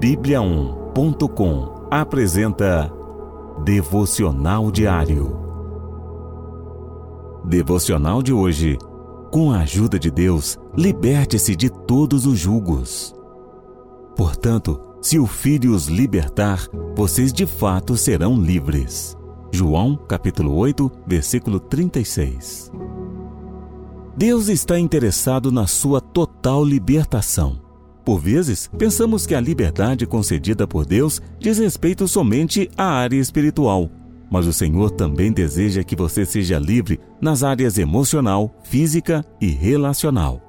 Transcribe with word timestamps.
Bíblia1.com 0.00 1.86
apresenta 1.90 2.90
Devocional 3.62 4.70
Diário. 4.70 5.36
Devocional 7.44 8.22
de 8.22 8.32
hoje. 8.32 8.78
Com 9.30 9.52
a 9.52 9.58
ajuda 9.58 9.98
de 9.98 10.10
Deus, 10.10 10.58
liberte-se 10.74 11.54
de 11.54 11.68
todos 11.68 12.24
os 12.24 12.38
julgos. 12.38 13.14
Portanto, 14.16 14.80
se 15.02 15.18
o 15.18 15.26
Filho 15.26 15.74
os 15.74 15.86
libertar, 15.88 16.66
vocês 16.96 17.30
de 17.30 17.44
fato 17.44 17.94
serão 17.94 18.40
livres. 18.40 19.18
João, 19.52 19.96
capítulo 20.08 20.56
8, 20.56 20.90
versículo 21.06 21.60
36. 21.60 22.72
Deus 24.16 24.48
está 24.48 24.78
interessado 24.78 25.52
na 25.52 25.66
sua 25.66 26.00
total 26.00 26.64
libertação. 26.64 27.69
Por 28.04 28.18
vezes, 28.18 28.70
pensamos 28.78 29.26
que 29.26 29.34
a 29.34 29.40
liberdade 29.40 30.06
concedida 30.06 30.66
por 30.66 30.86
Deus 30.86 31.20
diz 31.38 31.58
respeito 31.58 32.08
somente 32.08 32.70
à 32.76 32.84
área 32.84 33.18
espiritual, 33.18 33.90
mas 34.30 34.46
o 34.46 34.52
Senhor 34.52 34.90
também 34.90 35.32
deseja 35.32 35.82
que 35.82 35.96
você 35.96 36.24
seja 36.24 36.58
livre 36.58 37.00
nas 37.20 37.42
áreas 37.42 37.78
emocional, 37.78 38.54
física 38.62 39.24
e 39.40 39.48
relacional. 39.48 40.40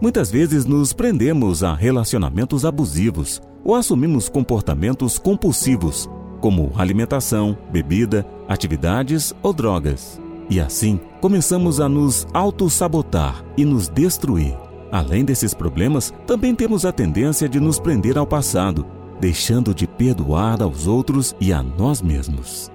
Muitas 0.00 0.30
vezes 0.30 0.64
nos 0.64 0.92
prendemos 0.92 1.64
a 1.64 1.74
relacionamentos 1.74 2.64
abusivos 2.64 3.42
ou 3.64 3.74
assumimos 3.74 4.28
comportamentos 4.28 5.18
compulsivos, 5.18 6.08
como 6.40 6.72
alimentação, 6.76 7.58
bebida, 7.72 8.24
atividades 8.48 9.34
ou 9.42 9.52
drogas. 9.52 10.20
E 10.48 10.60
assim, 10.60 11.00
começamos 11.20 11.80
a 11.80 11.88
nos 11.88 12.26
auto-sabotar 12.32 13.44
e 13.56 13.64
nos 13.64 13.88
destruir. 13.88 14.67
Além 14.90 15.24
desses 15.24 15.52
problemas, 15.52 16.12
também 16.26 16.54
temos 16.54 16.84
a 16.84 16.92
tendência 16.92 17.48
de 17.48 17.60
nos 17.60 17.78
prender 17.78 18.16
ao 18.16 18.26
passado, 18.26 18.86
deixando 19.20 19.74
de 19.74 19.86
perdoar 19.86 20.62
aos 20.62 20.86
outros 20.86 21.36
e 21.40 21.52
a 21.52 21.62
nós 21.62 22.00
mesmos. 22.00 22.70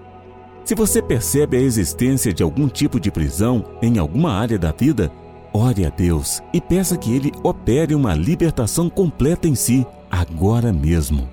Se 0.63 0.75
você 0.75 1.01
percebe 1.01 1.57
a 1.57 1.61
existência 1.61 2.33
de 2.33 2.43
algum 2.43 2.67
tipo 2.67 2.99
de 2.99 3.11
prisão 3.11 3.65
em 3.81 3.97
alguma 3.97 4.31
área 4.31 4.57
da 4.57 4.71
vida, 4.71 5.11
ore 5.51 5.85
a 5.85 5.89
Deus 5.89 6.41
e 6.53 6.61
peça 6.61 6.97
que 6.97 7.13
Ele 7.13 7.31
opere 7.43 7.93
uma 7.93 8.13
libertação 8.13 8.89
completa 8.89 9.47
em 9.47 9.55
si, 9.55 9.85
agora 10.09 10.71
mesmo. 10.71 11.27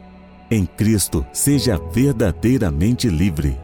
Em 0.51 0.67
Cristo, 0.67 1.25
seja 1.33 1.81
verdadeiramente 1.93 3.09
livre. 3.09 3.57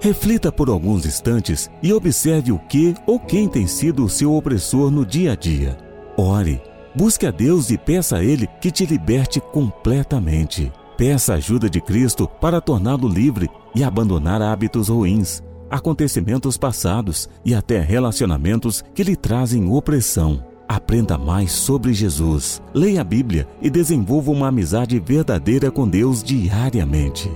Reflita 0.00 0.52
por 0.52 0.68
alguns 0.68 1.06
instantes 1.06 1.70
e 1.82 1.92
observe 1.92 2.52
o 2.52 2.58
que 2.58 2.94
ou 3.06 3.18
quem 3.18 3.48
tem 3.48 3.66
sido 3.66 4.04
o 4.04 4.08
seu 4.08 4.34
opressor 4.34 4.90
no 4.90 5.06
dia 5.06 5.32
a 5.32 5.34
dia. 5.34 5.89
Ore, 6.20 6.60
busque 6.94 7.26
a 7.26 7.30
Deus 7.30 7.70
e 7.70 7.78
peça 7.78 8.18
a 8.18 8.22
Ele 8.22 8.46
que 8.60 8.70
te 8.70 8.84
liberte 8.84 9.40
completamente. 9.40 10.70
Peça 10.94 11.32
a 11.32 11.36
ajuda 11.36 11.70
de 11.70 11.80
Cristo 11.80 12.28
para 12.28 12.60
torná-lo 12.60 13.08
livre 13.08 13.48
e 13.74 13.82
abandonar 13.82 14.42
hábitos 14.42 14.90
ruins, 14.90 15.42
acontecimentos 15.70 16.58
passados 16.58 17.26
e 17.42 17.54
até 17.54 17.80
relacionamentos 17.80 18.84
que 18.94 19.02
lhe 19.02 19.16
trazem 19.16 19.72
opressão. 19.72 20.44
Aprenda 20.68 21.16
mais 21.16 21.52
sobre 21.52 21.94
Jesus, 21.94 22.60
leia 22.74 23.00
a 23.00 23.04
Bíblia 23.04 23.48
e 23.62 23.70
desenvolva 23.70 24.30
uma 24.30 24.48
amizade 24.48 25.00
verdadeira 25.00 25.70
com 25.70 25.88
Deus 25.88 26.22
diariamente. 26.22 27.32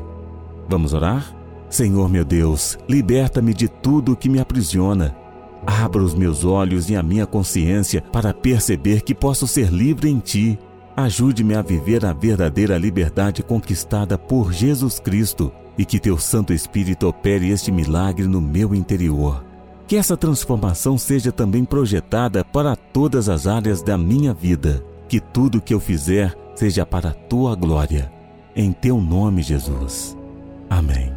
Vamos 0.68 0.92
orar? 0.92 1.34
Senhor 1.70 2.06
meu 2.10 2.24
Deus, 2.24 2.76
liberta-me 2.86 3.54
de 3.54 3.66
tudo 3.66 4.14
que 4.14 4.28
me 4.28 4.40
aprisiona 4.40 5.23
Abra 5.66 6.02
os 6.02 6.14
meus 6.14 6.44
olhos 6.44 6.90
e 6.90 6.96
a 6.96 7.02
minha 7.02 7.26
consciência 7.26 8.02
para 8.12 8.34
perceber 8.34 9.00
que 9.02 9.14
posso 9.14 9.46
ser 9.46 9.70
livre 9.70 10.10
em 10.10 10.18
Ti. 10.18 10.58
Ajude-me 10.96 11.54
a 11.54 11.62
viver 11.62 12.04
a 12.04 12.12
verdadeira 12.12 12.76
liberdade 12.78 13.42
conquistada 13.42 14.16
por 14.18 14.52
Jesus 14.52 15.00
Cristo 15.00 15.50
e 15.76 15.84
que 15.84 15.98
Teu 15.98 16.18
Santo 16.18 16.52
Espírito 16.52 17.08
opere 17.08 17.50
este 17.50 17.72
milagre 17.72 18.26
no 18.26 18.40
meu 18.40 18.74
interior. 18.74 19.44
Que 19.86 19.96
essa 19.96 20.16
transformação 20.16 20.96
seja 20.96 21.32
também 21.32 21.64
projetada 21.64 22.44
para 22.44 22.76
todas 22.76 23.28
as 23.28 23.46
áreas 23.46 23.82
da 23.82 23.98
minha 23.98 24.32
vida. 24.32 24.84
Que 25.08 25.20
tudo 25.20 25.60
que 25.60 25.74
eu 25.74 25.80
fizer 25.80 26.34
seja 26.54 26.86
para 26.86 27.10
a 27.10 27.14
Tua 27.14 27.54
glória. 27.54 28.10
Em 28.54 28.72
Teu 28.72 29.00
nome, 29.00 29.42
Jesus. 29.42 30.16
Amém. 30.70 31.13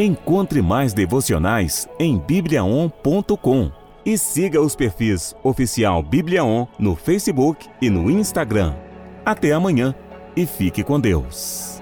Encontre 0.00 0.62
mais 0.62 0.92
devocionais 0.92 1.88
em 1.98 2.16
bibliaon.com 2.16 3.72
e 4.06 4.16
siga 4.16 4.60
os 4.60 4.76
perfis 4.76 5.34
oficial 5.42 6.04
Bibliaon 6.04 6.68
no 6.78 6.94
Facebook 6.94 7.66
e 7.82 7.90
no 7.90 8.08
Instagram. 8.08 8.76
Até 9.26 9.50
amanhã 9.50 9.92
e 10.36 10.46
fique 10.46 10.84
com 10.84 11.00
Deus. 11.00 11.77